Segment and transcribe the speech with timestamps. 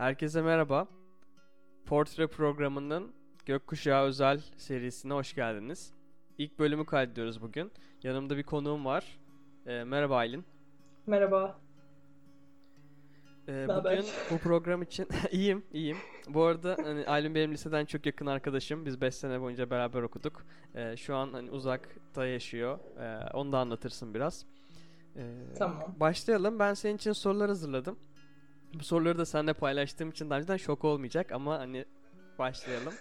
[0.00, 0.86] Herkese merhaba.
[1.86, 3.12] Portre programının
[3.46, 5.92] Gökkuşağı özel serisine hoş geldiniz.
[6.38, 7.72] İlk bölümü kaydediyoruz bugün.
[8.02, 9.18] Yanımda bir konuğum var.
[9.66, 10.44] Ee, merhaba Aylin.
[11.06, 11.58] Merhaba.
[13.48, 15.96] Ee, bugün bu program için iyiyim, iyiyim.
[16.28, 18.86] Bu arada hani Aylin benim liseden çok yakın arkadaşım.
[18.86, 20.46] Biz 5 sene boyunca beraber okuduk.
[20.74, 22.78] Ee, şu an hani uzakta yaşıyor.
[22.98, 24.46] Ee, onu da anlatırsın biraz.
[25.16, 25.22] Ee,
[25.58, 25.94] tamam.
[26.00, 26.58] Başlayalım.
[26.58, 27.98] Ben senin için sorular hazırladım.
[28.74, 31.84] Bu soruları da seninle paylaştığım için daha önceden şok olmayacak ama hani
[32.38, 32.94] başlayalım.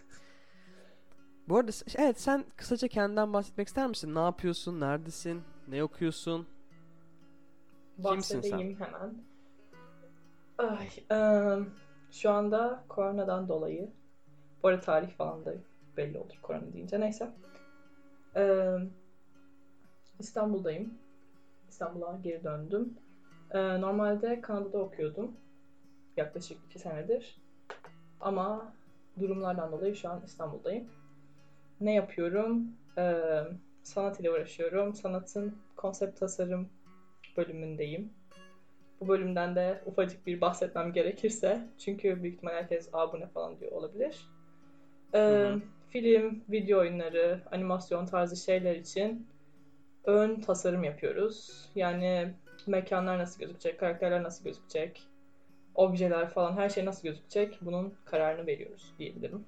[1.50, 4.16] Bu arada evet sen kısaca kendinden bahsetmek ister misin?
[4.16, 4.80] Ne yapıyorsun?
[4.80, 5.42] Neredesin?
[5.68, 6.48] Ne okuyorsun?
[8.06, 8.58] Kimsin sen?
[8.58, 9.24] hemen.
[10.58, 11.66] Ay, ıı,
[12.12, 13.90] şu anda koronadan dolayı
[14.64, 15.54] bu arada tarih falan da
[15.98, 17.00] belli olur korona deyince.
[17.00, 17.32] Neyse.
[18.36, 18.78] Ee,
[20.20, 20.94] İstanbul'dayım.
[21.70, 22.98] İstanbul'a geri döndüm.
[23.54, 25.38] Normalde Kanada'da okuyordum
[26.20, 27.42] yaklaşık iki senedir.
[28.22, 28.74] Ama
[29.20, 30.88] durumlardan dolayı şu an İstanbul'dayım.
[31.82, 32.68] Ne yapıyorum?
[32.98, 33.42] Ee,
[33.84, 34.94] sanat ile uğraşıyorum.
[34.94, 36.70] Sanatın konsept tasarım
[37.38, 38.14] bölümündeyim.
[39.02, 43.60] Bu bölümden de ufacık bir bahsetmem gerekirse çünkü büyük ihtimal herkes Aa, bu ne falan
[43.60, 44.28] diyor olabilir.
[45.14, 45.54] Ee,
[45.90, 49.28] Film, video oyunları, animasyon tarzı şeyler için
[50.04, 51.70] ön tasarım yapıyoruz.
[51.76, 52.34] Yani
[52.68, 55.08] mekanlar nasıl gözükecek, karakterler nasıl gözükecek,
[55.80, 59.46] objeler falan her şey nasıl gözükecek bunun kararını veriyoruz diyebilirim.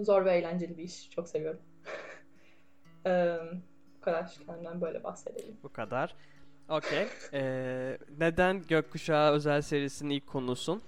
[0.00, 1.10] Zor ve eğlenceli bir iş.
[1.10, 1.60] Çok seviyorum.
[3.06, 3.36] ee,
[3.96, 5.56] bu kadar kendimden böyle bahsedelim.
[5.62, 6.14] Bu kadar.
[6.68, 7.06] Okey.
[7.32, 10.82] Ee, neden Gökkuşağı özel serisinin ilk konusun?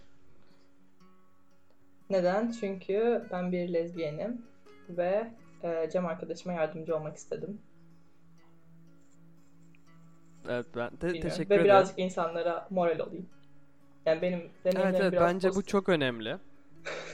[2.10, 2.50] Neden?
[2.60, 4.42] Çünkü ben bir lezbiyenim
[4.88, 5.30] ve
[5.62, 7.60] e, Cem arkadaşıma yardımcı olmak istedim.
[10.48, 11.30] Evet ben de Bilmiyorum.
[11.30, 11.60] teşekkür ederim.
[11.60, 13.28] Ve birazcık insanlara moral olayım.
[14.06, 15.66] Yani benim deneyimlerim evet, evet, biraz bence pozitif.
[15.66, 16.38] bu çok önemli.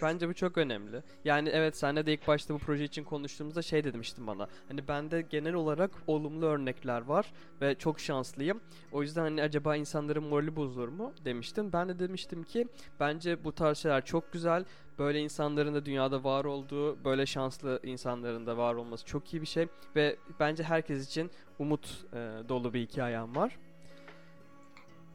[0.03, 1.03] Bence bu çok önemli.
[1.25, 4.49] Yani evet senle de ilk başta bu proje için konuştuğumuzda şey demiştin bana.
[4.69, 8.61] Hani bende genel olarak olumlu örnekler var ve çok şanslıyım.
[8.93, 11.73] O yüzden hani acaba insanların morali bozulur mu demiştin.
[11.73, 12.69] Ben de demiştim ki
[13.01, 14.65] bence bu tarz şeyler çok güzel.
[14.99, 19.47] Böyle insanların da dünyada var olduğu, böyle şanslı insanların da var olması çok iyi bir
[19.47, 22.17] şey ve bence herkes için umut e,
[22.49, 23.59] dolu bir hikayem var.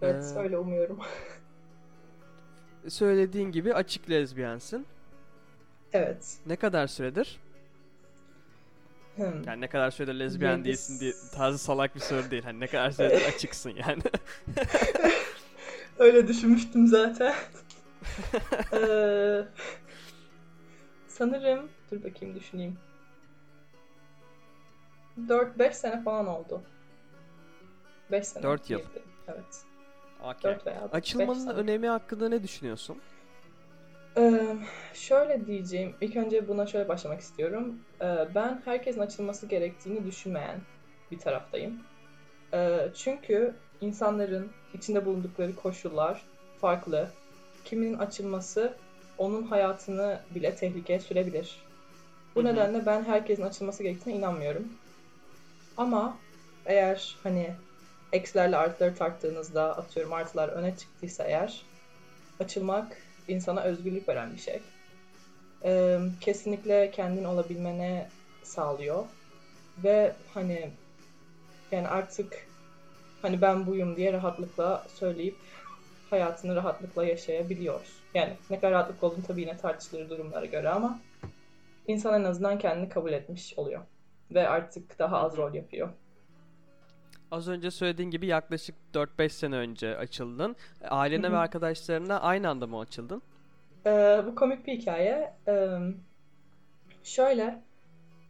[0.01, 0.99] Evet, ee, öyle umuyorum.
[2.89, 4.85] söylediğin gibi açık lezbiyensin.
[5.93, 6.37] Evet.
[6.45, 7.39] Ne kadar süredir?
[9.15, 9.43] Hmm.
[9.43, 10.65] Yani ne kadar süredir lezbiyen Yedis.
[10.65, 12.43] değilsin diye tarzı salak bir soru değil.
[12.43, 14.01] Hani ne kadar süredir açıksın yani.
[15.99, 17.33] Öyle düşünmüştüm zaten.
[18.73, 19.41] ee,
[21.07, 22.77] sanırım dur bakayım düşüneyim.
[25.27, 26.61] 4-5 sene falan oldu.
[28.11, 28.43] 5 sene.
[28.43, 28.81] 4 yıl.
[29.27, 29.65] Evet.
[30.23, 30.53] Okay.
[30.53, 32.97] 4 veya Açılmanın önemi hakkında ne düşünüyorsun?
[34.17, 34.55] Ee,
[34.93, 35.95] şöyle diyeceğim.
[36.01, 37.75] İlk önce buna şöyle başlamak istiyorum.
[38.01, 38.05] Ee,
[38.35, 40.61] ben herkesin açılması gerektiğini düşünmeyen
[41.11, 41.73] bir taraftayım.
[42.53, 46.21] Ee, çünkü insanların içinde bulundukları koşullar
[46.61, 47.07] farklı.
[47.65, 48.73] Kiminin açılması
[49.17, 51.57] onun hayatını bile tehlikeye sürebilir.
[52.35, 52.53] Bu Hı-hı.
[52.53, 54.63] nedenle ben herkesin açılması gerektiğine inanmıyorum.
[55.77, 56.17] Ama
[56.65, 57.47] eğer hani
[58.11, 61.65] eksilerle artıları tarttığınızda atıyorum artılar öne çıktıysa eğer
[62.39, 64.61] açılmak insana özgürlük veren bir şey.
[65.65, 68.07] Ee, kesinlikle kendin olabilmene
[68.43, 69.05] sağlıyor.
[69.83, 70.71] Ve hani
[71.71, 72.47] yani artık
[73.21, 75.35] hani ben buyum diye rahatlıkla söyleyip
[76.09, 78.03] hayatını rahatlıkla yaşayabiliyoruz.
[78.13, 81.01] Yani ne kadar rahatlık olduğunu tabii yine tartışılır durumlara göre ama
[81.87, 83.81] insan en azından kendini kabul etmiş oluyor.
[84.31, 85.89] Ve artık daha az rol yapıyor.
[87.31, 90.55] Az önce söylediğin gibi yaklaşık 4-5 sene önce açıldın.
[90.89, 91.33] Ailene Hı-hı.
[91.33, 93.21] ve arkadaşlarına aynı anda mı açıldın?
[93.85, 95.33] Ee, bu komik bir hikaye.
[95.47, 95.77] Ee,
[97.03, 97.61] şöyle,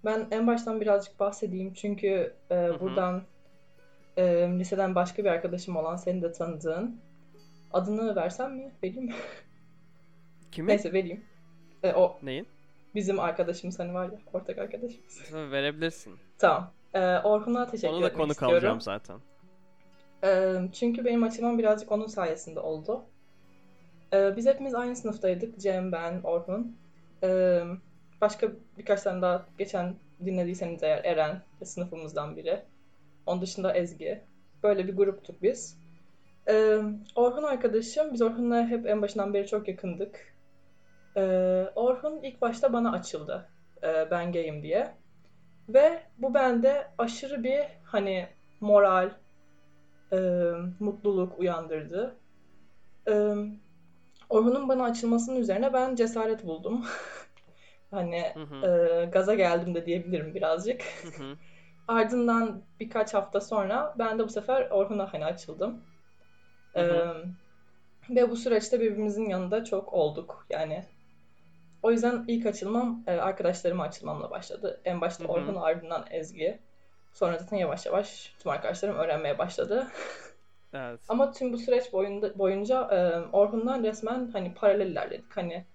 [0.06, 3.24] ben en baştan birazcık bahsedeyim çünkü e, buradan
[4.18, 4.24] e,
[4.60, 7.00] liseden başka bir arkadaşım olan seni de tanıdığın
[7.74, 8.72] adını versem mi?
[8.84, 9.14] Vereyim mi?
[10.52, 10.68] Kimi?
[10.68, 11.24] Neyse vereyim.
[11.84, 12.20] E, o.
[12.24, 12.48] Neyin?
[12.96, 15.34] Bizim arkadaşımız hani var ya ortak arkadaşımız.
[15.34, 16.20] Verebilirsin.
[16.38, 16.72] Tamam.
[16.94, 18.54] Ee, Orkun'a teşekkür Onu da konu istiyorum.
[18.54, 19.18] kalacağım zaten.
[20.24, 23.04] Ee, çünkü benim açılmam birazcık onun sayesinde oldu.
[24.14, 25.60] Ee, biz hepimiz aynı sınıftaydık.
[25.60, 26.78] Cem, ben, Orhun.
[27.24, 27.64] Ee,
[28.22, 28.48] başka
[28.78, 29.96] birkaç tane daha geçen
[30.26, 32.62] dinlediyseniz eğer Eren sınıfımızdan biri.
[33.26, 34.22] Onun dışında Ezgi.
[34.64, 35.78] Böyle bir gruptuk biz.
[36.48, 36.78] Ee,
[37.16, 40.34] Orhun arkadaşım, biz Orhun'la hep en başından beri çok yakındık.
[41.18, 41.22] Ee,
[41.76, 43.50] Orhun ilk başta bana açıldı.
[43.84, 44.92] Ee, ben gayim diye.
[45.70, 48.28] Ve bu bende aşırı bir hani
[48.62, 49.12] moral,
[50.14, 50.18] e,
[50.80, 52.16] mutluluk uyandırdı.
[53.08, 53.36] E,
[54.30, 56.86] Orhun'un bana açılmasının üzerine ben cesaret buldum.
[57.92, 58.68] hani Hı hı.
[58.68, 60.82] e, gaza geldim de diyebilirim birazcık.
[61.04, 61.38] Hı hı.
[61.88, 65.82] Ardından birkaç hafta sonra ben de bu sefer Orhun'a hani açıldım.
[66.76, 67.26] Hı hı.
[68.10, 70.46] Ee, ve bu süreçte birbirimizin yanında çok olduk.
[70.50, 70.86] Yani
[71.84, 74.82] o yüzden ilk açılmam e, arkadaşlarıma açılmamla başladı.
[74.86, 75.26] En başta.
[75.26, 76.60] Orhun ardından Ezgi.
[77.14, 79.88] Sonra zaten yavaş yavaş tüm arkadaşlarım öğrenmeye başladı.
[80.74, 81.00] Evet.
[81.10, 85.38] Ama tüm bu süreç boyunda, boyunca e, Orhun'dan resmen hani paralel ilerledik.
[85.38, 85.66] Hani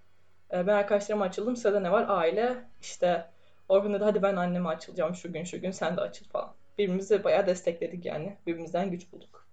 [0.53, 1.55] e, ben arkadaşlarıma açıldım.
[1.55, 2.05] Sırada ne var?
[2.09, 2.55] Aile.
[2.81, 3.25] İşte
[3.69, 6.53] Orhun dedi hadi ben anneme açılacağım şu gün şu gün sen de açıl falan.
[6.77, 8.37] Birbirimizi bayağı destekledik yani.
[8.47, 9.46] Birbirimizden güç bulduk.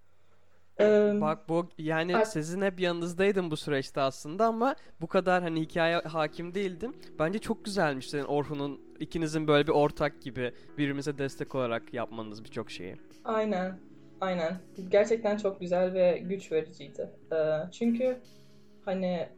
[0.80, 5.60] Ee, Bak bu yani Ar- sizin hep yanınızdaydım bu süreçte aslında ama bu kadar hani
[5.60, 6.94] hikaye hakim değildim.
[7.18, 12.70] Bence çok güzelmiş senin Orhun'un ikinizin böyle bir ortak gibi birbirimize destek olarak yapmanız birçok
[12.70, 12.96] şeyi.
[13.24, 13.78] Aynen.
[14.20, 14.60] Aynen.
[14.88, 17.10] Gerçekten çok güzel ve güç vericiydi.
[17.32, 17.36] Ee,
[17.72, 18.18] çünkü
[18.84, 19.28] hani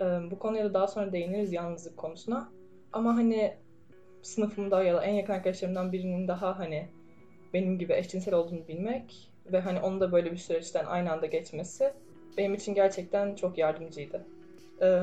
[0.00, 2.48] e, bu konuya da daha sonra değiniriz yalnızlık konusuna.
[2.92, 3.54] Ama hani
[4.22, 6.88] sınıfımda ya da en yakın arkadaşlarımdan birinin daha hani
[7.54, 11.92] benim gibi eşcinsel olduğunu bilmek ve hani onun da böyle bir süreçten aynı anda geçmesi
[12.38, 14.26] benim için gerçekten çok yardımcıydı.
[14.82, 15.02] Ee,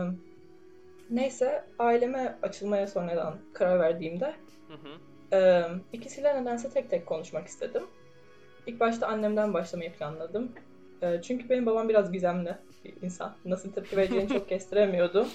[1.10, 4.36] neyse aileme açılmaya sonradan karar verdiğimde
[4.68, 4.90] Hı hı.
[5.34, 7.84] ee, ikisiyle nedense tek tek konuşmak istedim.
[8.68, 10.52] İlk başta annemden başlamayı planladım.
[11.02, 13.36] Ee, çünkü benim babam biraz gizemli bir insan.
[13.46, 15.28] Nasıl tepki vereceğini çok kestiremiyordu.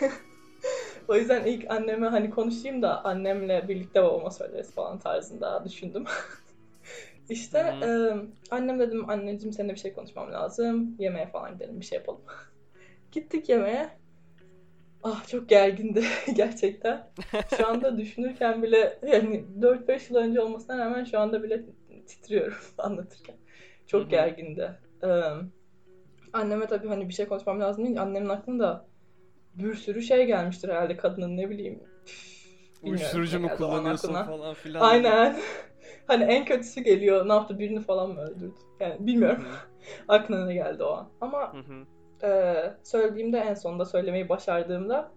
[1.08, 6.04] o yüzden ilk anneme hani konuşayım da annemle birlikte babama söyleriz falan tarzında düşündüm.
[7.30, 7.88] işte e,
[8.50, 10.96] annem dedim anneciğim seninle bir şey konuşmam lazım.
[10.98, 12.20] Yemeğe falan gidelim bir şey yapalım.
[13.12, 13.88] Gittik yemeğe.
[15.02, 16.04] Ah çok gergindi
[16.34, 17.10] gerçekten.
[17.56, 21.64] Şu anda düşünürken bile yani 4-5 yıl önce olmasına rağmen şu anda bile
[22.06, 23.36] titriyorum anlatırken.
[23.86, 24.10] Çok Hı hı.
[24.10, 24.70] gergindi.
[25.04, 25.08] Ee,
[26.32, 28.86] anneme tabii hani bir şey konuşmam lazım deyince annemin aklında
[29.54, 31.80] bir sürü şey gelmiştir herhalde kadının ne bileyim.
[32.82, 34.80] Uyuşturucu mu kullanıyorsun falan filan.
[34.80, 35.36] Aynen.
[36.08, 37.28] Hani en kötüsü geliyor.
[37.28, 37.58] Ne yaptı?
[37.58, 38.54] Birini falan mı öldürdü?
[38.80, 39.44] Yani bilmiyorum.
[40.08, 41.08] Aklına ne geldi o an.
[41.20, 41.52] Ama
[42.22, 45.12] e, söylediğimde en sonunda söylemeyi başardığımda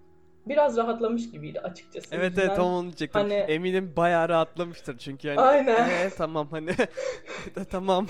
[0.47, 2.15] biraz rahatlamış gibiydi açıkçası.
[2.15, 3.21] Evet evet tamam onu diyecektim.
[3.21, 5.39] hani- Eminim bayağı rahatlamıştır çünkü yani.
[5.39, 5.89] Aynen.
[5.89, 6.71] "Ee, tamam hani
[7.71, 8.07] tamam.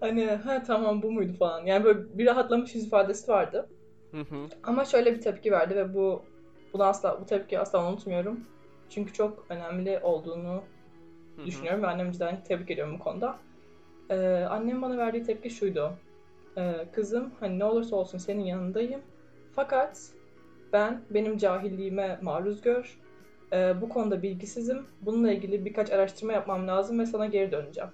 [0.00, 1.66] Hani ha tamam bu muydu falan.
[1.66, 3.68] Yani böyle bir rahatlamış yüz ifadesi vardı.
[4.10, 4.46] Hı hı.
[4.62, 6.22] Ama şöyle bir tepki verdi ve bu
[6.74, 8.40] bunu asla bu tepkiyi asla unutmuyorum.
[8.94, 10.62] Çünkü çok önemli olduğunu
[11.46, 13.38] düşünüyorum ve annemi cidden tebrik ediyorum bu konuda.
[14.10, 15.92] Ee, annem bana verdiği tepki şuydu.
[16.58, 19.02] Ee, kızım hani ne olursa olsun senin yanındayım.
[19.54, 20.10] Fakat
[20.72, 22.98] ben benim cahilliğime maruz gör.
[23.52, 24.86] Ee, bu konuda bilgisizim.
[25.02, 27.90] Bununla ilgili birkaç araştırma yapmam lazım ve sana geri döneceğim.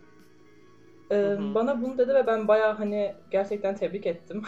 [1.10, 1.54] Ee, Hı hı.
[1.54, 4.42] bana bunu dedi ve ben bayağı hani gerçekten tebrik ettim.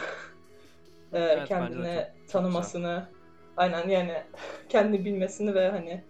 [1.13, 3.05] Ee, Evet, kendini çok- çok tanımasını,
[3.57, 4.13] aynen yani
[4.69, 6.01] kendini bilmesini ve hani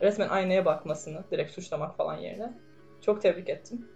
[0.00, 2.52] resmen aynaya bakmasını, direkt suçlamak falan yerine
[3.00, 3.88] çok tebrik ettim.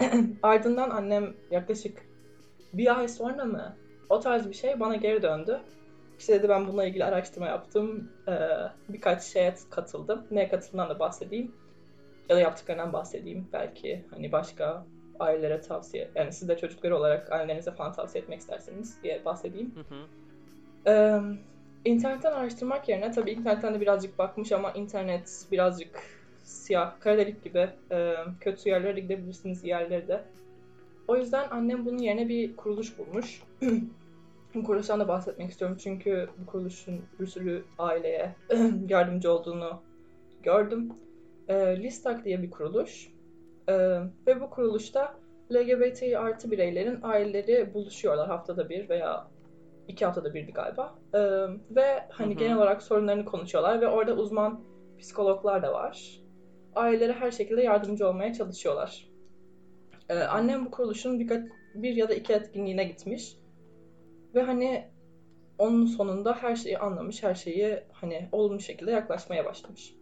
[0.42, 2.02] Ardından annem yaklaşık
[2.72, 3.76] bir ay sonra mı
[4.08, 5.60] o tarz bir şey bana geri döndü.
[6.18, 8.12] İşte dedi ben bununla ilgili araştırma yaptım.
[8.28, 8.32] Ee,
[8.88, 10.26] birkaç şeye katıldım.
[10.30, 11.52] Neye katıldığımdan da bahsedeyim.
[12.28, 13.48] Ya da yaptıklarından bahsedeyim.
[13.52, 14.86] Belki hani başka
[15.20, 19.74] ailelere tavsiye, yani siz de çocukları olarak ailelerinize falan tavsiye etmek isterseniz diye bahsedeyim.
[19.74, 20.08] Hı hı.
[20.86, 21.20] Ee,
[21.84, 26.02] internetten araştırmak yerine tabii internetten de birazcık bakmış ama internet birazcık
[26.44, 30.24] siyah, kara delik gibi e, kötü yerlere de gidebilirsiniz yerlere de.
[31.08, 33.42] O yüzden annem bunun yerine bir kuruluş bulmuş.
[34.54, 38.34] bu kuruluştan da bahsetmek istiyorum çünkü bu kuruluşun bir sürü aileye
[38.88, 39.82] yardımcı olduğunu
[40.42, 40.92] gördüm.
[41.48, 43.08] E, Listak diye bir kuruluş.
[43.68, 43.74] E,
[44.26, 45.14] ve bu kuruluşta
[45.52, 49.26] LGBT artı bireylerin aileleri buluşuyorlar haftada bir veya
[49.88, 50.94] iki haftada birdi galiba.
[51.14, 51.18] Ee,
[51.70, 52.38] ve hani Hı hı.
[52.38, 54.64] genel olarak sorunlarını konuşuyorlar ve orada uzman
[54.98, 56.20] psikologlar da var.
[56.74, 59.08] Ailelere her şekilde yardımcı olmaya çalışıyorlar.
[60.08, 63.36] Ee, annem bu kuruluşun birkaç, bir ya da iki etkinliğine gitmiş.
[64.34, 64.84] Ve hani
[65.58, 69.94] onun sonunda her şeyi anlamış, her şeyi hani olumlu şekilde yaklaşmaya başlamış.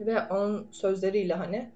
[0.00, 1.70] Ve onun sözleriyle hani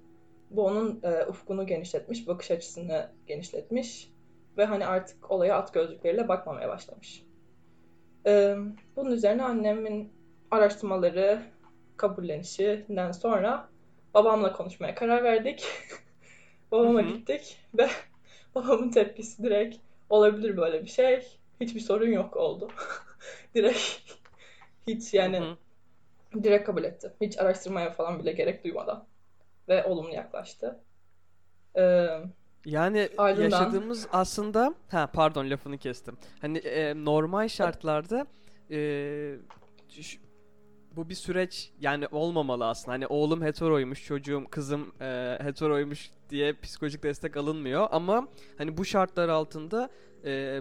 [0.50, 4.10] bu onun e, ufkunu genişletmiş, bakış açısını genişletmiş
[4.56, 7.23] ve hani artık olaya at gözlükleriyle bakmamaya başlamış.
[8.26, 8.56] Ee,
[8.96, 10.12] bunun üzerine annemin
[10.50, 11.42] araştırmaları
[11.96, 13.68] kabullenişinden sonra
[14.14, 15.64] babamla konuşmaya karar verdik.
[16.72, 17.14] Babama Hı hı.
[17.14, 17.88] gittik ve
[18.54, 19.76] babamın tepkisi direkt
[20.08, 21.40] olabilir böyle bir şey.
[21.60, 22.68] Hiçbir sorun yok oldu.
[23.54, 23.80] direkt
[24.86, 25.56] hiç yani Hı hı.
[26.42, 27.12] direkt kabul etti.
[27.20, 29.08] Hiç araştırmaya falan bile gerek duymadan.
[29.68, 30.84] Ve olumlu yaklaştı.
[31.76, 32.08] Ee,
[32.64, 36.16] Yani Ardından- yaşadığımız aslında ha pardon lafını kestim.
[36.40, 38.26] Hani e, normal şartlarda
[38.70, 39.36] e,
[40.96, 42.92] bu bir süreç yani olmamalı aslında.
[42.92, 48.28] Hani oğlum heteroymuş, çocuğum, kızım e, heteroymuş diye psikolojik destek alınmıyor ama
[48.58, 49.90] hani bu şartlar altında
[50.24, 50.60] e,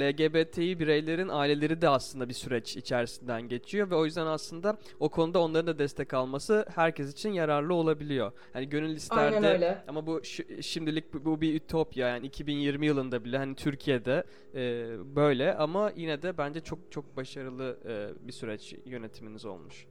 [0.00, 5.38] LGBTİ bireylerin aileleri de aslında bir süreç içerisinden geçiyor ve o yüzden aslında o konuda
[5.42, 8.32] onların da destek alması herkes için yararlı olabiliyor.
[8.54, 9.78] Yani gönül ister Aynen öyle.
[9.88, 14.60] ama bu şi- şimdilik bu, bu bir ütopya yani 2020 yılında bile hani Türkiye'de e,
[15.16, 19.86] böyle ama yine de bence çok çok başarılı e, bir süreç yönetiminiz olmuş.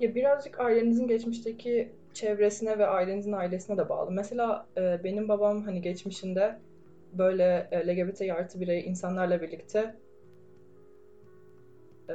[0.00, 4.10] Ya birazcık ailenizin geçmişteki çevresine ve ailenizin ailesine de bağlı.
[4.10, 6.58] Mesela e, benim babam hani geçmişinde
[7.12, 9.96] böyle e, LGBT artı birey insanlarla birlikte
[12.10, 12.14] e,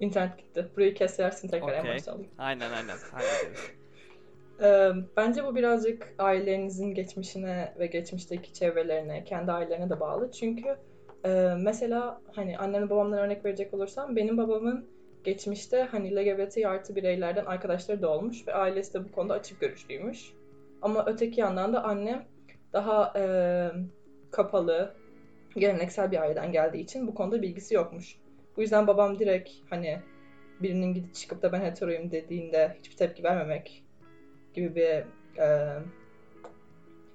[0.00, 0.70] internet gitti.
[0.76, 1.94] Burayı kesersin tekrar en Okey.
[1.94, 2.26] baştan.
[2.38, 2.96] Aynen aynen.
[4.62, 10.30] Ee, bence bu birazcık ailenizin geçmişine ve geçmişteki çevrelerine, kendi ailelerine de bağlı.
[10.30, 10.76] Çünkü
[11.24, 14.93] e, mesela hani annemle babamdan örnek verecek olursam benim babamın
[15.24, 20.32] geçmişte hani LGBT artı bireylerden arkadaşları da olmuş ve ailesi de bu konuda açık görüşlüymüş.
[20.82, 22.24] Ama öteki yandan da annem
[22.72, 23.24] daha e,
[24.30, 24.94] kapalı,
[25.56, 28.16] geleneksel bir aileden geldiği için bu konuda bilgisi yokmuş.
[28.56, 30.00] Bu yüzden babam direkt hani
[30.62, 33.84] birinin gidip çıkıp da ben heteroyum dediğinde hiçbir tepki vermemek
[34.54, 35.04] gibi bir
[35.42, 35.78] e,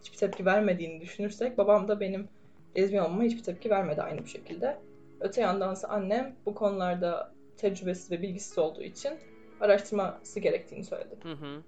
[0.01, 2.27] hiçbir tepki vermediğini düşünürsek babam da benim
[2.77, 4.77] lezbiyen olmama hiçbir tepki vermedi aynı bu şekilde.
[5.19, 9.19] Öte yandansa annem bu konularda tecrübesiz ve bilgisiz olduğu için
[9.59, 11.15] araştırması gerektiğini söyledi.
[11.23, 11.63] Hı hı.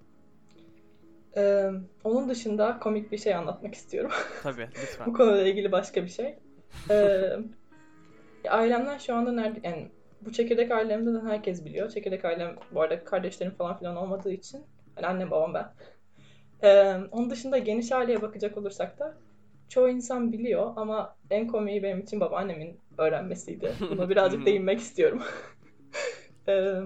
[1.37, 1.71] E,
[2.03, 4.11] onun dışında komik bir şey anlatmak istiyorum.
[4.43, 5.13] Tabii bu lütfen.
[5.13, 6.35] konuyla ilgili başka bir şey.
[8.43, 11.89] E, ailemden şu anda nerede yani bu çekirdek ailemde de herkes biliyor.
[11.89, 14.65] Çekirdek ailem bu arada kardeşlerim falan filan olmadığı için
[14.97, 15.73] yani annem babam ben.
[16.63, 19.17] Ee, onun dışında geniş aileye bakacak olursak da
[19.69, 23.71] çoğu insan biliyor ama en komiği benim için babaannemin öğrenmesiydi.
[23.91, 25.21] Buna birazcık değinmek istiyorum.
[26.47, 26.81] Ee,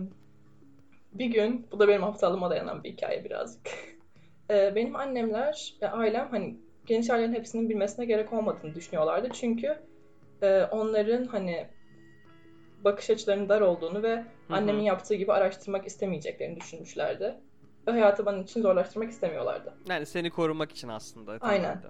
[1.13, 3.61] bir gün, bu da benim haftalığıma dayanan bir hikaye birazcık.
[4.49, 9.29] Ee, benim annemler, e, ailem hani geniş ailenin hepsinin bilmesine gerek olmadığını düşünüyorlardı.
[9.33, 9.79] Çünkü
[10.41, 11.67] e, onların hani
[12.83, 14.25] bakış açılarının dar olduğunu ve hı.
[14.49, 17.35] annemin yaptığı gibi araştırmak istemeyeceklerini düşünmüşlerdi.
[17.87, 19.73] Ve hayatı benim için zorlaştırmak istemiyorlardı.
[19.89, 21.37] Yani seni korumak için aslında.
[21.41, 21.63] Aynen.
[21.63, 21.87] temelde.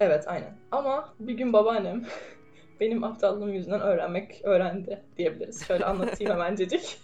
[0.00, 0.58] Evet aynen.
[0.70, 2.04] Ama bir gün babaannem
[2.82, 5.66] benim aptallığım yüzünden öğrenmek öğrendi diyebiliriz.
[5.66, 6.98] Şöyle anlatayım hemencecik.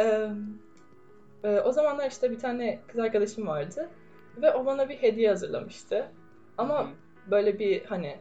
[0.00, 0.28] Ee,
[1.44, 3.88] e, o zamanlar işte bir tane kız arkadaşım vardı.
[4.42, 6.08] Ve o bana bir hediye hazırlamıştı.
[6.58, 6.90] Ama
[7.30, 8.16] böyle bir hani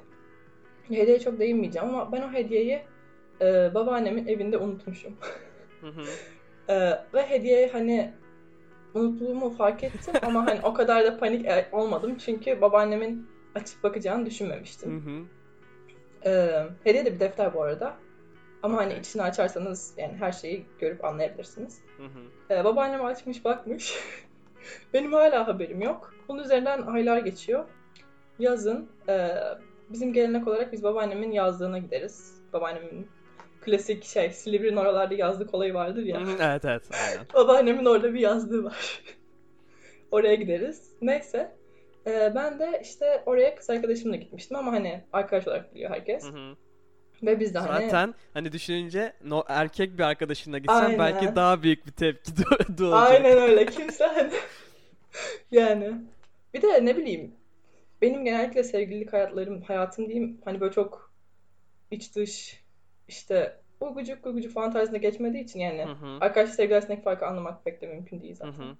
[0.87, 2.81] hediye çok değinmeyeceğim ama ben o hediyeyi
[3.41, 5.13] e, babaannemin evinde unutmuşum.
[6.69, 8.13] Ee, ve hediye hani
[8.93, 14.25] unuttuğumu fark ettim ama hani o kadar da panik e, olmadım çünkü babaannemin açıp bakacağını
[14.25, 14.91] düşünmemiştim.
[16.25, 17.95] Ee, hediye de bir defter bu arada.
[18.63, 18.99] Ama hani Okey.
[18.99, 21.81] içini açarsanız yani her şeyi görüp anlayabilirsiniz.
[21.97, 22.53] Hı hı.
[22.53, 23.93] Ee, babaannem açmış bakmış.
[24.93, 26.13] Benim hala haberim yok.
[26.27, 27.65] Bunun üzerinden aylar geçiyor.
[28.39, 29.29] Yazın e,
[29.89, 32.41] bizim gelenek olarak biz babaannemin yazlığına gideriz.
[32.53, 33.07] Babaannemin
[33.61, 36.21] klasik şey Silivri'nin oralarda yazlık olayı vardır ya.
[36.39, 37.25] Evet evet aynen.
[37.33, 39.01] Babaannemin orada bir yazlığı var.
[40.11, 40.91] Oraya gideriz.
[41.01, 41.58] Neyse.
[42.07, 46.23] Ee, ben de işte oraya kız arkadaşımla gitmiştim ama hani arkadaş olarak biliyor herkes.
[46.23, 46.55] Hı hı.
[47.23, 50.99] Ve biz de hani Zaten hani düşününce no, erkek bir arkadaşınla gitsen Aynen.
[50.99, 53.11] belki daha büyük bir tepki do- doğacak.
[53.11, 54.31] aynen öyle kimse hani
[55.51, 55.93] yani
[56.53, 57.35] bir de ne bileyim
[58.01, 61.13] benim genellikle sevgililik hayatlarım hayatım diyeyim hani böyle çok
[61.91, 62.63] iç dış
[63.07, 66.17] işte uygucuk uygucuk falan tarzında geçmediği için yani Hı hı.
[66.21, 68.63] arkadaş sevgili arasındaki farkı anlamak pek de mümkün değil Hı zaten.
[68.63, 68.75] hı.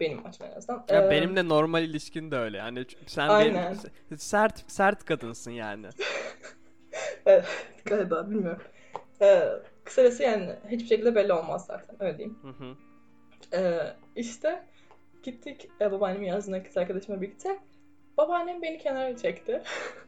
[0.00, 0.84] Benim açımdan en azından.
[0.90, 2.56] Ya Ee, benim de normal ilişkin de öyle.
[2.58, 3.76] Yani sen Aynen.
[4.10, 5.86] benim sert sert kadınsın yani.
[7.26, 7.46] Evet,
[7.84, 8.62] galiba bilmiyorum.
[9.22, 9.48] Ee,
[9.84, 12.38] kısacası yani hiçbir şekilde belli olmaz zaten öyle diyeyim.
[12.42, 12.76] Hı hı.
[13.52, 14.62] Ee, işte
[15.22, 17.58] gittik e, babaannemin yazlığına kız arkadaşımla birlikte.
[18.16, 19.62] Babaannem beni kenara çekti.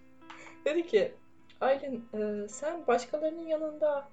[0.64, 1.14] Dedi ki
[1.60, 4.08] Aylin e, sen başkalarının yanında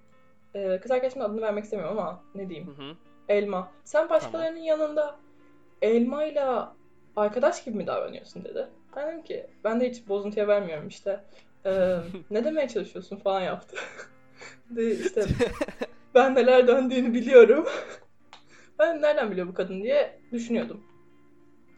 [0.55, 2.95] e, kız arkadaşımın adını vermek istemiyorum ama ne Hı diyeyim hı.
[3.29, 3.71] elma.
[3.83, 5.19] Sen başkalarının yanında
[5.83, 6.75] elmayla
[7.15, 8.67] arkadaş gibi mi davranıyorsun dedi.
[8.95, 11.23] Ben dedim ki ben de hiç bozuntuya vermiyorum işte.
[11.65, 11.97] Ee,
[12.31, 13.77] ne demeye çalışıyorsun falan yaptı.
[14.69, 15.25] De işte
[16.15, 17.65] ben neler döndüğünü biliyorum.
[18.79, 20.83] ben nereden biliyor bu kadın diye düşünüyordum.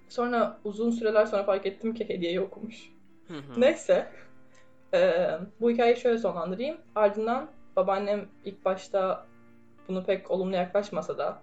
[0.10, 2.90] Sonra uzun süreler sonra fark ettim ki hediyeyi okumuş.
[3.58, 4.08] Neyse.
[4.94, 5.32] Ee,
[5.62, 6.78] bu hikayeyi şöyle sonlandırayım.
[6.96, 9.26] Ardından babaannem ilk başta
[9.88, 11.42] bunu pek olumlu yaklaşmasa da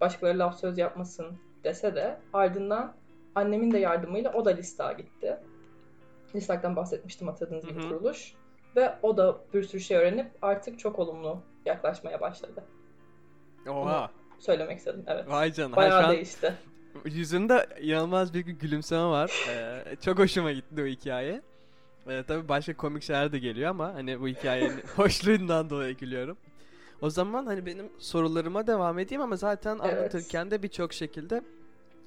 [0.00, 2.94] başkaları laf söz yapmasın dese de ardından
[3.34, 5.36] annemin de yardımıyla o da Lista'ya gitti.
[6.34, 8.34] Lista'dan bahsetmiştim hatırladığınız gibi kuruluş.
[8.76, 12.64] Ve o da bir sürü şey öğrenip artık çok olumlu yaklaşmaya başladı.
[13.68, 14.10] Oha.
[14.38, 15.30] Söylemek istedim evet.
[15.30, 15.76] Vay canına.
[15.76, 16.54] Bayağı an değişti.
[17.04, 19.32] yüzünde inanılmaz bir gülümseme var.
[19.48, 21.42] Ee, çok hoşuma gitti o hikaye.
[22.08, 26.36] Ee, tabii başka komik şeyler de geliyor ama hani bu hikayenin hoşluğundan dolayı gülüyorum.
[27.02, 29.92] O zaman hani benim sorularıma devam edeyim ama zaten Evet.
[29.98, 31.42] anlatırken de birçok şekilde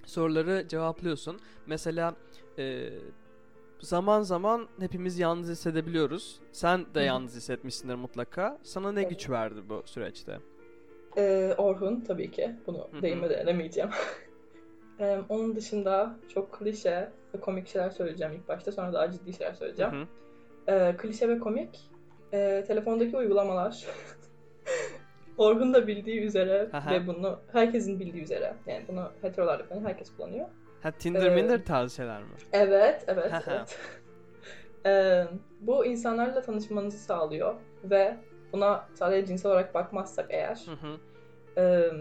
[0.06, 1.40] soruları cevaplıyorsun.
[1.68, 2.16] Mesela
[2.60, 2.90] e,
[3.80, 6.40] zaman zaman hepimiz yalnız hissedebiliyoruz.
[6.52, 8.58] Sen de Hı yalnız hissetmişsindir mutlaka.
[8.64, 9.10] Sana ne Evet.
[9.10, 10.40] güç verdi bu süreçte?
[11.18, 12.56] Ee, Orhun tabii ki.
[12.68, 13.02] Bunu Hı hı.
[13.02, 13.90] değinmeden edemeyeceğim.
[15.00, 18.72] Ee, onun dışında çok klişe ve komik şeyler söyleyeceğim ilk başta.
[18.72, 20.08] Sonra daha ciddi şeyler söyleyeceğim.
[20.68, 21.90] Ee, klişe ve komik.
[22.34, 23.86] Ee, telefondaki uygulamalar.
[25.38, 26.92] Orhun da bildiği üzere Aha.
[26.92, 28.54] ve bunu herkesin bildiği üzere.
[28.66, 30.48] Yani bunu heterolar da kullanıyor, herkes kullanıyor.
[30.82, 32.30] Ha Tinder Ee, Minder tarzı şeyler mi?
[32.52, 33.80] Evet, evet, evet.
[34.86, 35.28] Ee,
[35.60, 38.18] bu insanlarla tanışmanızı sağlıyor ve
[38.54, 40.98] buna sadece cinsel olarak bakmazsak eğer Hı hı.
[41.58, 41.92] Ee,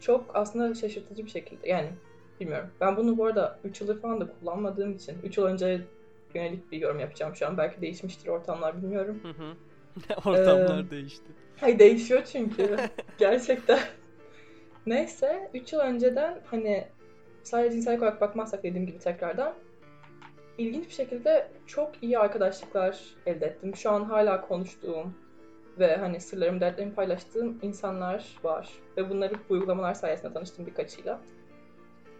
[0.00, 1.90] çok aslında şaşırtıcı bir şekilde yani
[2.40, 2.70] bilmiyorum.
[2.80, 5.80] Ben bunu bu arada 3 yıldır falan da kullanmadığım için 3 yıl önce
[6.34, 7.58] yönelik bir yorum yapacağım şu an.
[7.58, 9.20] Belki değişmiştir ortamlar bilmiyorum.
[9.22, 9.54] Hı hı.
[10.24, 11.24] Ortamlar Ee, değişti.
[11.60, 12.76] Hayır değişiyor çünkü
[13.18, 13.78] gerçekten.
[14.86, 16.84] Neyse 3 yıl önceden hani
[17.42, 19.54] sadece cinsel olarak bakmazsak dediğim gibi tekrardan
[20.58, 23.76] ilginç bir şekilde çok iyi arkadaşlıklar elde ettim.
[23.76, 25.14] Şu an hala konuştuğum
[25.78, 28.68] ve hani sırlarımı, dertlerimi paylaştığım insanlar var.
[28.96, 31.20] Ve bunları bu uygulamalar sayesinde tanıştım birkaçıyla.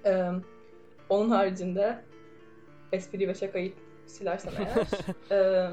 [0.04, 0.30] Ee,
[1.08, 1.98] onun haricinde
[2.92, 3.72] espri ve şakayı
[4.06, 4.86] silersem eğer
[5.30, 5.70] e,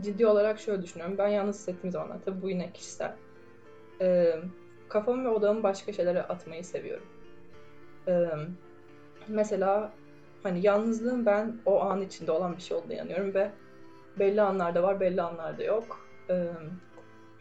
[0.00, 1.18] ciddi olarak şöyle düşünüyorum.
[1.18, 3.14] Ben yalnız hissettiğim zamanlar, tabii bu yine kişisel.
[4.00, 4.36] E,
[4.88, 7.06] kafamı ve odağımı başka şeylere atmayı seviyorum.
[8.08, 8.28] E,
[9.28, 9.92] mesela
[10.42, 13.50] hani yalnızlığın ben o an içinde olan bir şey olduğuna inanıyorum ve
[14.18, 16.06] belli anlarda var, belli anlarda yok.
[16.30, 16.46] E,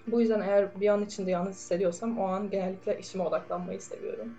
[0.08, 4.34] bu yüzden eğer bir an içinde yalnız hissediyorsam o an genellikle işime odaklanmayı seviyorum.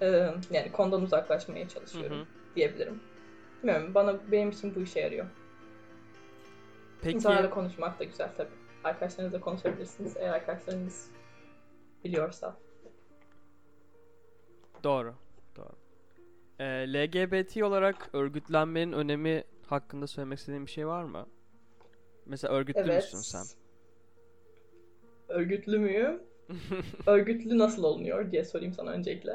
[0.00, 0.06] E,
[0.50, 2.24] yani konudan uzaklaşmaya Hı çalışıyorum hı.
[2.56, 3.00] diyebilirim.
[3.62, 5.26] Bilmiyorum bana benim için bu işe yarıyor.
[7.02, 8.48] Peki İnsanlarla konuşmak da güzel tabii.
[8.84, 11.10] Arkadaşlarınızla konuşabilirsiniz eğer arkadaşlarınız
[12.04, 12.56] biliyorsa.
[14.84, 15.14] doğru.
[15.56, 15.72] Doğru.
[16.60, 21.26] Ee, LGBT olarak örgütlenmenin önemi hakkında söylemek istediğin bir şey var mı?
[22.26, 23.04] Mesela örgütlü Evet.
[23.12, 23.44] müsün sen?
[25.28, 26.22] Örgütlü müyüm?
[27.06, 29.32] Örgütlü nasıl olunuyor diye sorayım sana öncelikle.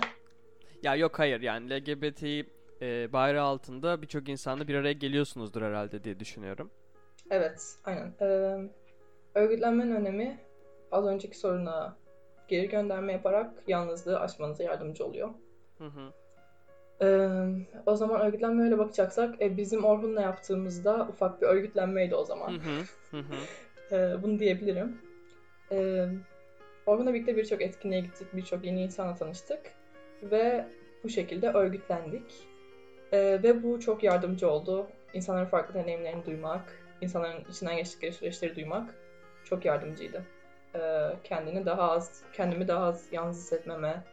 [0.83, 2.23] Ya yok hayır yani LGBT
[2.81, 6.71] e, bayrağı altında birçok insanla bir araya geliyorsunuzdur herhalde diye düşünüyorum.
[7.29, 8.13] Evet, aynen.
[8.21, 8.57] Ee,
[9.35, 10.39] örgütlenmenin önemi
[10.91, 11.95] az önceki soruna
[12.47, 15.29] geri gönderme yaparak yalnızlığı aşmanıza yardımcı oluyor.
[15.77, 16.13] Hı hı.
[17.01, 17.29] Ee,
[17.85, 22.51] o zaman örgütlenmeye öyle bakacaksak e, bizim Orhun'la yaptığımızda ufak bir örgütlenmeydi o Hı zaman.
[22.51, 22.81] hı.
[23.11, 23.35] Hı hı.
[23.91, 24.97] Ee, bunu diyebilirim.
[25.71, 26.05] Ee,
[26.85, 29.59] Orhun'la birlikte birçok etkinliğe gittik, birçok yeni insanla tanıştık
[30.23, 30.65] ve
[31.03, 32.47] bu şekilde örgütlendik.
[33.11, 34.87] Ee, ve bu çok yardımcı oldu.
[35.13, 38.95] İnsanların farklı deneyimlerini duymak, insanların içinden geçtikleri süreçleri duymak
[39.43, 40.23] çok yardımcıydı.
[40.75, 44.03] Ee, kendini daha az, kendimi daha az yalnız hissetmeme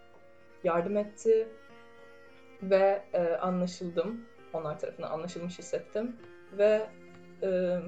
[0.64, 1.48] yardım etti
[2.62, 4.24] ve e, anlaşıldım.
[4.52, 6.16] Onlar tarafından anlaşılmış hissettim
[6.58, 6.86] ve
[7.42, 7.78] e,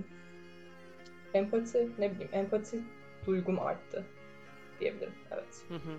[1.34, 2.80] empati ne bileyim empati
[3.26, 4.04] duygum arttı
[4.80, 5.14] diyebilirim.
[5.30, 5.64] Evet.
[5.68, 5.98] Hı hı.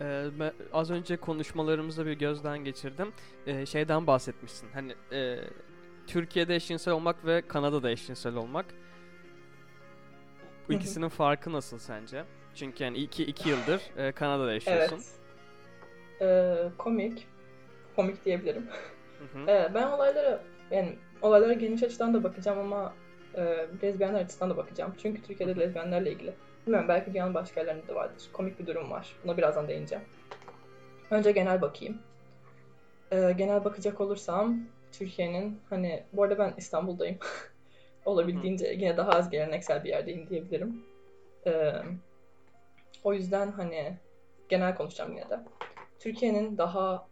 [0.00, 3.12] Ee, ben az önce konuşmalarımızda bir gözden geçirdim.
[3.46, 4.68] Ee, şeyden bahsetmişsin.
[4.74, 5.38] Hani e,
[6.06, 8.66] Türkiye'de eşcinsel olmak ve Kanada'da eşcinsel olmak.
[10.68, 12.24] Bu ikisinin farkı nasıl sence?
[12.54, 14.96] Çünkü yani iki, iki yıldır e, Kanada'da yaşıyorsun.
[14.96, 15.22] Evet.
[16.20, 17.26] Ee, komik.
[17.96, 18.66] Komik diyebilirim.
[19.18, 19.50] Hı hı.
[19.50, 22.94] Ee, ben olaylara yani olaylara geniş açıdan da bakacağım ama
[23.34, 24.94] e, lezbiyenler açısından da bakacağım.
[25.02, 26.34] Çünkü Türkiye'de lezbiyenlerle ilgili.
[26.66, 28.28] Bilmiyorum belki dünyanın başka yerlerinde de vardır.
[28.32, 29.16] Komik bir durum var.
[29.24, 30.04] Buna birazdan değineceğim.
[31.10, 31.98] Önce genel bakayım.
[33.12, 34.58] Ee, genel bakacak olursam
[34.92, 37.18] Türkiye'nin hani bu arada ben İstanbul'dayım.
[38.04, 40.84] Olabildiğince yine daha az geleneksel bir yerdeyim diyebilirim.
[41.46, 41.72] Ee,
[43.04, 43.96] o yüzden hani
[44.48, 45.40] genel konuşacağım yine de.
[45.98, 47.08] Türkiye'nin daha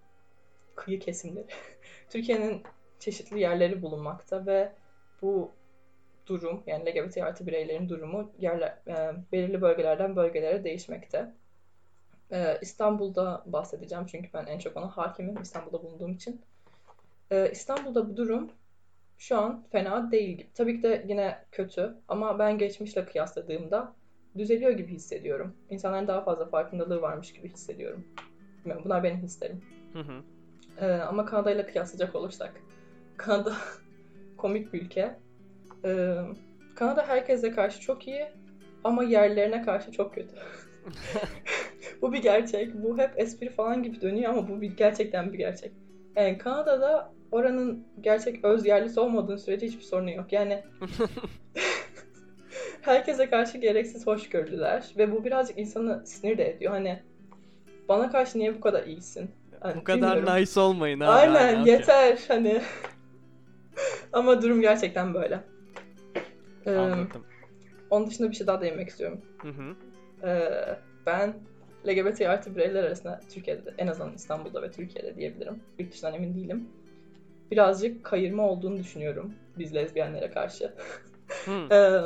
[0.75, 1.47] kıyı kesimleri,
[2.11, 2.63] Türkiye'nin
[2.99, 4.73] çeşitli yerleri bulunmakta ve
[5.23, 5.51] bu
[6.27, 11.35] durum yani LGBT artı bireylerin durumu yerler, e, belirli bölgelerden bölgelere değişmekte.
[12.33, 16.41] E, İstanbul'da bahsedeceğim çünkü ben en çok ona hakimim İstanbul'da bulunduğum için.
[17.31, 18.51] E, İstanbul'da bu durum
[19.19, 20.47] şu an fena değil.
[20.55, 23.95] Tabii ki de yine kötü ama ben geçmişle kıyasladığımda
[24.39, 25.55] düzeliyor gibi hissediyorum.
[25.71, 28.05] İnsanların daha fazla farkındalığı varmış gibi hissediyorum.
[28.59, 29.63] Bilmiyorum, bunlar benim hislerim.
[29.93, 30.23] Hı hı.
[30.81, 32.61] Ee, ama Kanada ile kıyaslayacak olursak.
[33.17, 33.55] Kanada
[34.37, 35.19] komik bir ülke.
[35.85, 36.17] Ee,
[36.75, 38.29] Kanada herkese karşı çok iyi
[38.85, 40.37] ama yerlerine karşı çok kötü.
[42.03, 42.75] bu bir gerçek.
[42.75, 45.73] Bu hep espri falan gibi dönüyor ama bu bir gerçekten bir gerçek.
[46.17, 50.33] Yani Kanada'da oranın gerçek öz yerlisi olmadığın sürece hiçbir sorunu yok.
[50.33, 50.63] Yani
[52.81, 56.73] herkese karşı gereksiz hoşgörülüler ve bu birazcık insanı sinir de ediyor.
[56.73, 57.03] Hani
[57.89, 59.31] bana karşı niye bu kadar iyisin?
[59.61, 60.41] Hani Bu kadar bilmiyorum.
[60.41, 61.11] nice olmayın abi.
[61.11, 61.73] Aynen okey.
[61.73, 62.63] yeter hani.
[64.13, 65.41] Ama durum gerçekten böyle.
[66.67, 67.25] Ee, Anladım.
[67.91, 69.21] onun dışında bir şey daha değinmek istiyorum.
[69.43, 69.77] Hı hı.
[70.29, 71.35] Ee, ben
[71.87, 75.63] LGBT artı bireyler arasında Türkiye'de de, en azından İstanbul'da ve Türkiye'de diyebilirim.
[75.79, 76.69] Yurt dışından emin değilim.
[77.51, 80.75] Birazcık kayırma olduğunu düşünüyorum biz lezbiyenlere karşı.
[81.73, 82.01] Ee,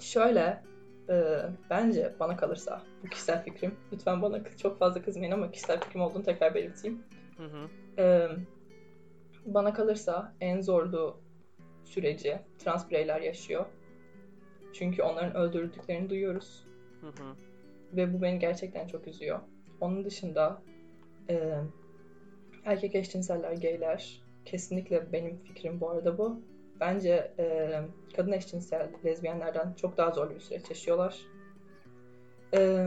[0.00, 0.62] şöyle
[1.08, 1.38] e,
[1.70, 3.74] bence bana kalırsa bu kişisel fikrim.
[3.92, 7.02] Lütfen bana çok fazla kızmayın ama kişisel fikrim olduğunu tekrar belirteyim.
[7.36, 7.68] Hı hı.
[7.98, 8.28] Ee,
[9.44, 11.20] bana kalırsa en zorlu
[11.84, 13.66] süreci trans bireyler yaşıyor.
[14.72, 16.64] Çünkü onların öldürüldüklerini duyuyoruz.
[17.00, 17.34] Hı hı.
[17.92, 19.40] Ve bu beni gerçekten çok üzüyor.
[19.80, 20.62] Onun dışında
[21.30, 21.54] e,
[22.64, 26.40] erkek eşcinseller, gayler kesinlikle benim fikrim bu arada bu.
[26.80, 27.70] Bence e,
[28.16, 31.18] kadın eşcinsel lezbiyenlerden çok daha zorlu bir süreç yaşıyorlar.
[32.54, 32.86] E,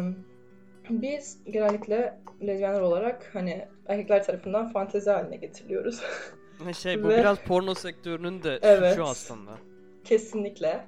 [0.90, 6.02] biz genellikle lezbiyenler olarak hani erkekler tarafından fantezi haline getiriliyoruz.
[6.78, 8.96] Şey bu Ve- biraz porno sektörünün de Evet.
[8.96, 9.52] şu aslında.
[10.04, 10.86] Kesinlikle.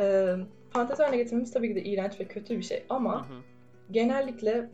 [0.00, 0.34] E,
[0.70, 3.34] fantezi haline getirmemiz tabii ki de iğrenç ve kötü bir şey Hı ama hı.
[3.90, 4.68] genellikle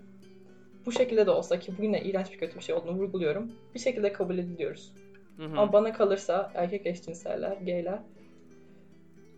[0.87, 3.53] bu şekilde de olsa ki bugün de iğrenç bir kötü bir şey olduğunu vurguluyorum.
[3.75, 4.93] Bir şekilde kabul ediliyoruz.
[5.37, 5.59] Hı hı.
[5.59, 7.99] Ama bana kalırsa erkek eşcinseller, gayler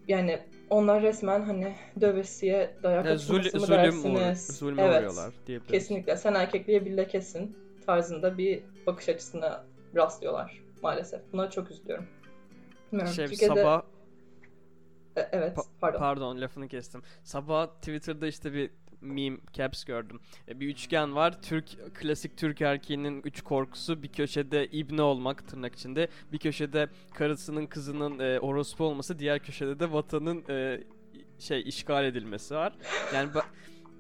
[0.09, 0.38] yani
[0.71, 4.47] onlar resmen hani dövesiye dayak Ya, atılması zul- zulüm, dersiniz?
[4.59, 5.73] zulme evet, uğruyorlar diyebiliriz.
[5.73, 6.16] kesinlikle.
[6.16, 9.64] Sen erkekliğe bile kesin tarzında bir bakış açısına
[9.95, 11.21] rastlıyorlar maalesef.
[11.33, 12.07] Buna çok üzülüyorum.
[12.92, 13.14] Bilmiyorum.
[13.14, 13.55] Şey Türkiye'de...
[13.55, 13.83] sabah
[15.16, 15.99] E, evet, Pa- pardon.
[15.99, 17.03] Pardon lafını kestim.
[17.25, 18.70] Sabah Twitter'da işte bir
[19.01, 20.20] meme caps gördüm.
[20.49, 21.42] E, Bir üçgen var.
[21.42, 26.09] Türk klasik Türk erkeğinin üç korkusu bir köşede ibne olmak tırnak içinde.
[26.33, 30.85] Bir köşede karısının kızının e, orospu olması, diğer köşede de vatanın e,
[31.38, 32.72] şey işgal edilmesi var.
[33.14, 33.44] Yani ba-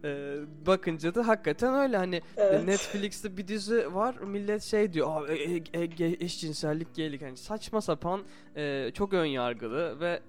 [0.04, 2.62] e, bakınca da hakikaten öyle hani Evet.
[2.62, 7.80] e, Netflix'te bir dizi var millet şey diyor e, e, e, eşcinsellik geylik hani saçma
[7.80, 8.22] sapan
[8.56, 10.20] e, çok ön yargılı ve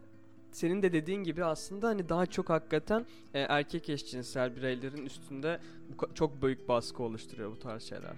[0.52, 6.14] senin de dediğin gibi aslında hani daha çok hakikaten e, erkek eşcinsel bireylerin üstünde bu
[6.14, 8.16] çok büyük baskı oluşturuyor bu tarz şeyler.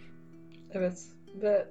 [0.72, 1.08] Evet
[1.42, 1.68] ve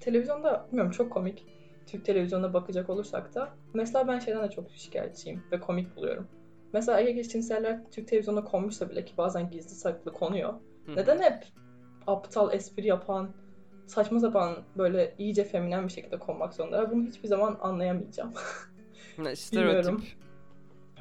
[0.00, 1.46] televizyonda bilmiyorum çok komik.
[1.86, 6.28] Türk televizyonuna bakacak olursak da mesela ben şeyden de çok şikayetçiyim ve komik buluyorum.
[6.72, 10.52] Mesela erkek eşcinseller Türk televizyonuna konmuşsa bile ki bazen gizli saklı konuyor.
[10.86, 10.96] Hı.
[10.96, 11.44] Neden hep
[12.06, 13.30] aptal espri yapan,
[13.86, 16.92] saçma sapan böyle iyice feminen bir şekilde konmak zorundalar?
[16.92, 18.32] Bunu hiçbir zaman anlayamayacağım.
[19.18, 19.84] Ne, Stereotip.
[19.84, 20.04] Bilmiyorum.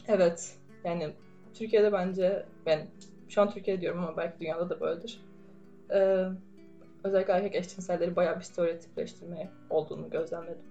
[0.08, 1.14] evet yani
[1.54, 2.88] Türkiye'de bence ben
[3.30, 5.22] şu an Türkiye diyorum ama belki dünyada da böyledir.
[5.94, 6.26] Ee,
[7.04, 10.66] özellikle erkek eşcinselleri bayağı bir stereotipleştirmeye olduğunu gözlemledim.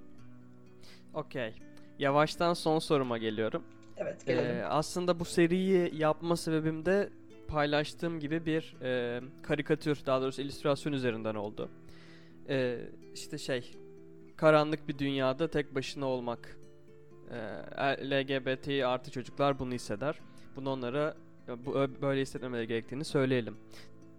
[1.14, 1.55] Okey.
[1.98, 3.64] Yavaştan son soruma geliyorum.
[3.96, 4.57] Evet gelelim.
[4.57, 7.11] Ee, aslında bu seriyi yapma sebebim de
[7.48, 11.70] paylaştığım gibi bir e, karikatür, daha doğrusu illüstrasyon üzerinden oldu.
[12.48, 12.79] Ee,
[13.14, 13.76] işte şey,
[14.37, 16.60] karanlık bir dünyada tek başına olmak.
[17.31, 20.21] Ee, LGBT artı çocuklar bunu hisseder.
[20.57, 21.14] Bunu onlara
[21.49, 23.57] e, bu, böyle hissetmemeleri gerektiğini söyleyelim.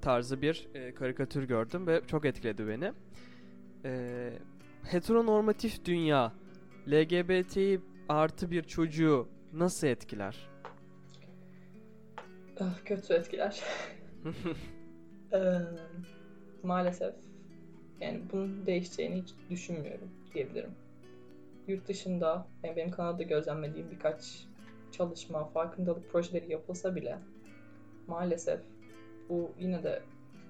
[0.02, 2.92] Tarzı bir e, karikatür gördüm ve çok etkiledi beni.
[3.86, 4.34] Ee,
[4.84, 6.34] heteronormatif dünya,
[6.88, 10.50] LGBT artı bir çocuğu nasıl etkiler?
[12.60, 13.64] Ah, kötü etkiler.
[15.34, 15.60] Ee,
[16.64, 17.14] maalesef
[18.00, 20.72] yani bunun değişeceğini hiç düşünmüyorum diyebilirim.
[21.68, 24.48] Yurt dışında yani benim Kanada'da gözlemlediğim birkaç
[24.92, 27.20] çalışma, farkındalık projeleri yapılsa bile
[28.08, 28.60] maalesef
[29.30, 30.02] bu yine de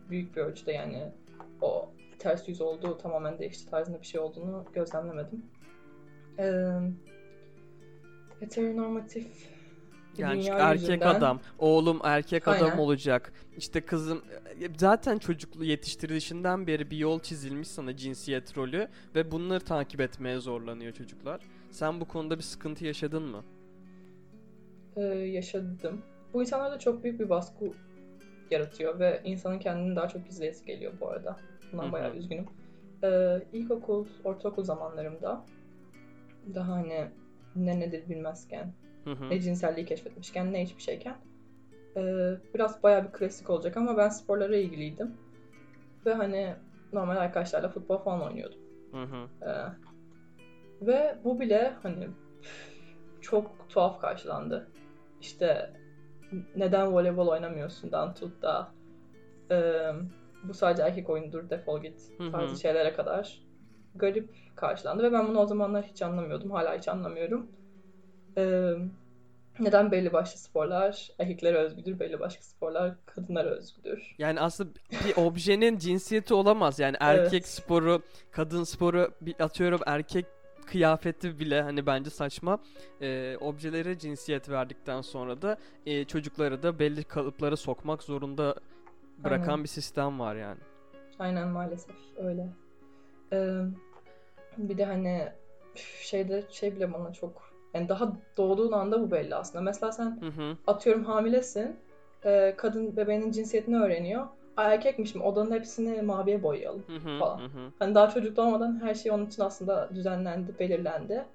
[0.10, 1.12] büyük bir ölçüde yani
[1.62, 5.46] o ters yüz olduğu tamamen değişti tarzında bir şey olduğunu gözlemlemedim.
[6.40, 6.72] Ee,
[8.40, 9.50] heteronormatif
[10.18, 12.78] Yani dünya erkek yüzünden- adam, oğlum erkek adam Aynen.
[12.78, 13.34] olacak.
[13.58, 14.22] İşte kızım
[14.62, 20.40] e, zaten çocuklu yetiştirilişinden beri bir yol çizilmiş sana cinsiyet rolü ve bunları takip etmeye
[20.40, 21.42] zorlanıyor çocuklar.
[21.72, 23.44] Sen bu konuda bir sıkıntı yaşadın mı?
[24.96, 26.02] e, yaşadım.
[26.34, 27.66] Bu insanlarda çok büyük bir baskı
[28.52, 31.38] yaratıyor ve insanın kendini daha çok gizleyesi geliyor bu arada.
[31.72, 31.92] Bundan Hı hı.
[31.92, 32.46] bayağı üzgünüm.
[33.04, 35.46] Ee, ilkokul, ortaokul zamanlarımda
[36.56, 37.08] daha hani
[37.56, 39.30] ne nedir bilmezken Hı hı.
[39.30, 41.16] Ne cinselliği keşfetmişken ne hiçbir şeyken.
[41.98, 45.18] Ee, biraz bayağı bir klasik olacak ama ben sporlara ilgiliydim.
[46.06, 46.56] Ve hani
[46.94, 48.60] normal arkadaşlarla futbol falan oynuyordum.
[48.92, 49.28] Hı hı.
[49.50, 49.52] Ee,
[50.82, 52.10] ve bu bile hani
[53.22, 54.68] çok tuhaf karşılandı.
[55.22, 55.74] İşte
[56.56, 58.72] neden voleybol oynamıyorsundan tut da
[59.52, 59.58] e,
[60.44, 63.42] bu sadece erkek oyunudur defol git tarzı şeylere kadar
[63.96, 66.52] garip karşılandı ve ben bunu o zamanlar hiç anlamıyordum.
[66.52, 67.52] Hala hiç anlamıyorum.
[68.38, 68.74] Ee,
[69.60, 74.16] neden belli başlı sporlar erkeklere özgüdür, belli başlı sporlar kadınlara özgüdür.
[74.18, 74.70] Yani aslında
[75.06, 76.80] bir objenin cinsiyeti olamaz.
[76.80, 77.48] Yani erkek Evet.
[77.48, 80.26] sporu, kadın sporu bir atıyorum erkek
[80.66, 82.60] kıyafeti bile hani bence saçma.
[83.02, 88.56] Ee, objelere cinsiyet verdikten sonra da e, çocukları da belli kalıplara sokmak zorunda
[89.18, 89.64] bırakan Aynen.
[89.64, 90.60] bir sistem var yani.
[91.20, 92.48] Aynen maalesef öyle.
[93.34, 93.62] Ee,
[94.58, 95.32] bir de hani
[96.02, 99.62] şeyde şey bile bana çok yani daha doğduğun anda bu belli aslında.
[99.64, 100.58] Mesela sen Hı hı.
[100.68, 101.76] atıyorum hamilesin.
[102.26, 104.28] e, kadın bebeğinin cinsiyetini öğreniyor.
[104.58, 105.24] Ay erkekmiş mi?
[105.24, 106.84] Odanın hepsini maviye boyayalım.
[106.88, 107.20] Hı hı.
[107.20, 107.40] Falan.
[107.40, 107.72] Hı hı.
[107.80, 111.26] Hani daha çocuk doğmadan her şey onun için aslında düzenlendi, belirlendi.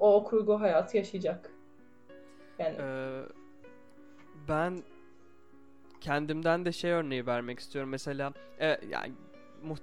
[0.00, 1.50] O, o kurgu hayatı yaşayacak.
[2.58, 3.20] Yani Ee,
[4.48, 4.82] ben
[6.00, 7.90] kendimden de şey örneği vermek istiyorum.
[7.90, 9.12] Mesela e, yani
[9.66, 9.82] muht-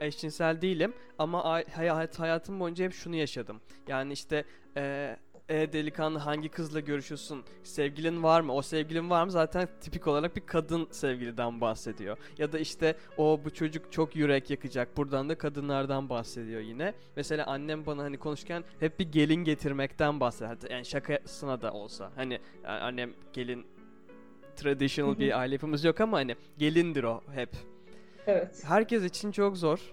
[0.00, 3.60] eşcinsel değilim ama ay- hayat hayatım boyunca hep şunu yaşadım.
[3.88, 4.44] Yani işte
[4.76, 5.16] e,
[5.52, 7.42] e delikanlı hangi kızla görüşüyorsun?
[7.62, 8.52] Sevgilin var mı?
[8.52, 9.30] O sevgilin var mı?
[9.30, 12.16] Zaten tipik olarak bir kadın sevgiliden bahsediyor.
[12.38, 14.96] Ya da işte o bu çocuk çok yürek yakacak.
[14.96, 16.94] Buradan da kadınlardan bahsediyor yine.
[17.16, 20.56] Mesela annem bana hani konuşurken hep bir gelin getirmekten bahseder.
[20.70, 22.10] Yani şakasına da olsa.
[22.16, 23.66] Hani yani annem gelin
[24.56, 27.50] traditional bir aile yapımız yok ama hani gelindir o hep.
[28.26, 28.62] evet.
[28.64, 29.92] Herkes için çok zor.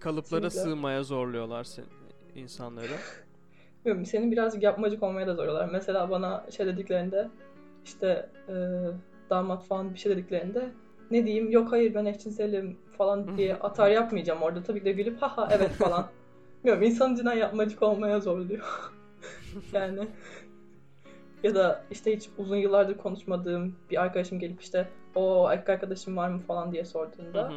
[0.00, 0.70] Kalıplara Kesinlikle.
[0.70, 1.84] sığmaya zorluyorlar sen,
[2.34, 2.96] insanları.
[3.84, 5.68] Bilmiyorum, senin birazcık yapmacık olmaya da zoruyorlar.
[5.72, 7.28] Mesela bana şey dediklerinde
[7.84, 8.54] işte e,
[9.30, 10.70] damat falan bir şey dediklerinde
[11.10, 14.62] ne diyeyim yok hayır ben eşcinselim falan diye atar yapmayacağım orada.
[14.62, 16.06] Tabii ki de gülüp haha evet falan.
[16.58, 18.92] Bilmiyorum insan cidden yapmacık olmaya zorluyor.
[19.72, 20.08] yani
[21.42, 26.28] ya da işte hiç uzun yıllardır konuşmadığım bir arkadaşım gelip işte o erkek arkadaşım var
[26.28, 27.52] mı falan diye sorduğunda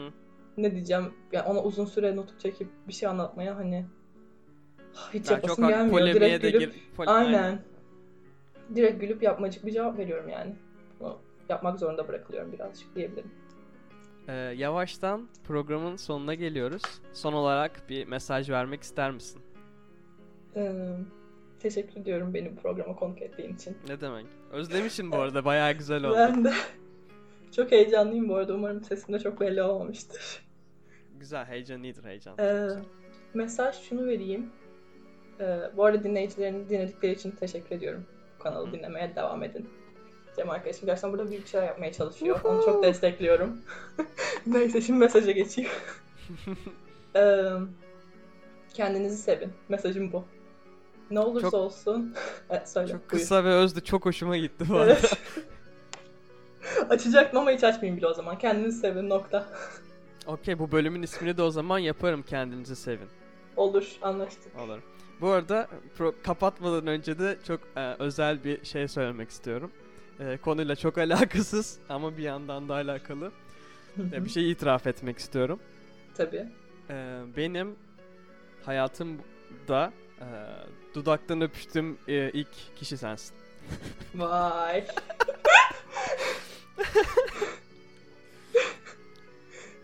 [0.57, 3.85] ne diyeceğim yani ona uzun süre nutuk çekip bir şey anlatmaya hani
[5.13, 6.15] hiç Ben yapasım gelmiyor.
[6.15, 6.71] Direkt gülüp gir...
[7.05, 7.59] Aynen.
[8.75, 10.55] Direkt gülüp yapmacık bir cevap veriyorum yani.
[10.99, 11.17] Bunu
[11.49, 13.31] yapmak zorunda bırakılıyorum birazcık diyebilirim.
[14.27, 16.81] Ee, yavaştan programın sonuna geliyoruz.
[17.13, 19.41] Son olarak bir mesaj vermek ister misin?
[20.55, 20.71] Ee,
[21.59, 23.77] teşekkür ediyorum benim programa konuk ettiğin için.
[23.87, 24.25] Ne demek?
[24.51, 25.45] Özlemişim bu arada.
[25.45, 26.15] Bayağı güzel oldu.
[26.17, 26.53] Ben de
[27.51, 28.53] çok heyecanlıyım bu arada.
[28.53, 30.43] Umarım sesim de çok belli olmamıştır.
[31.19, 31.45] Güzel.
[31.45, 32.37] Heyecan iyidir heyecan.
[32.39, 32.69] Ee,
[33.33, 34.49] mesaj şunu vereyim.
[35.39, 38.05] Ee, bu arada dinleyicilerin dinledikleri için teşekkür ediyorum.
[38.39, 39.69] Bu kanalı dinlemeye devam edin.
[40.35, 42.39] Cem arkadaşım gerçekten burada büyük şeyler yapmaya çalışıyor.
[42.43, 43.57] Onu çok destekliyorum.
[44.47, 45.69] Neyse şimdi mesaja geçeyim.
[47.15, 47.43] Ee,
[48.73, 49.53] kendinizi sevin.
[49.69, 50.25] Mesajım bu.
[51.11, 52.15] Ne olursa Çok- olsun.
[52.49, 52.87] Evet, söyle.
[52.91, 53.21] Çok buyur.
[53.21, 53.83] kısa ve özlü.
[53.83, 54.91] Çok hoşuma gitti bu arada.
[54.93, 55.13] Evet.
[56.89, 58.37] Açacaktım ama hiç açmayayım bile o zaman.
[58.37, 59.45] Kendinizi sevin nokta.
[60.25, 62.23] Okey bu bölümün ismini de o zaman yaparım.
[62.23, 63.07] Kendinizi sevin.
[63.55, 64.59] Olur anlaştık.
[64.59, 64.79] Olur.
[65.21, 69.71] Bu arada pro- kapatmadan önce de çok e, özel bir şey söylemek istiyorum.
[70.19, 73.31] E, konuyla çok alakasız ama bir yandan da alakalı.
[74.13, 75.59] E, bir şey itiraf etmek istiyorum.
[76.17, 76.45] Tabii.
[76.89, 77.75] E, benim
[78.65, 80.25] hayatımda e,
[80.95, 83.35] dudaktan öpüştüğüm e, ilk kişi sensin.
[84.15, 84.85] Vay.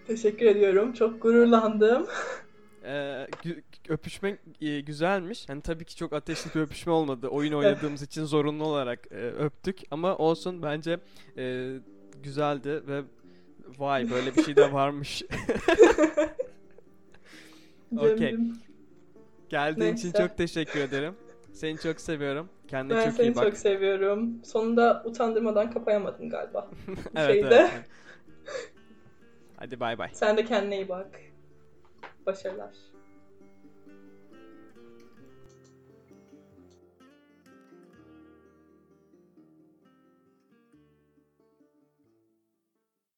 [0.07, 0.93] Teşekkür ediyorum.
[0.93, 2.07] Çok gururlandım.
[3.89, 5.49] E, öpüşmek e, güzelmiş.
[5.49, 7.27] Hani tabii ki çok ateşli bir öpüşme olmadı.
[7.27, 9.79] Oyun oynadığımız için zorunlu olarak e, öptük.
[9.91, 10.99] Ama olsun bence
[11.37, 11.73] e,
[12.23, 13.01] güzeldi ve
[13.77, 15.23] vay böyle bir şey de varmış.
[17.97, 18.37] Okey.
[19.49, 20.27] Geldiğin için Neyse.
[20.27, 21.15] çok teşekkür ederim.
[21.53, 22.49] Seni çok seviyorum.
[22.67, 23.43] Kendine Ben çok seni iyi bak.
[23.43, 24.45] çok seviyorum.
[24.45, 26.69] Sonunda utandırmadan kapayamadım galiba.
[27.15, 27.55] evet, şeyde.
[27.55, 27.71] evet.
[29.57, 30.09] Hadi bay bay.
[30.13, 31.21] Sen de kendine iyi bak.
[32.25, 32.88] Başarılar.